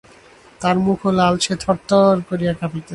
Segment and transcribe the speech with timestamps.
[0.61, 2.89] তার মুখও লাল, সে থরথর করিয়া কাঁপিতেছে।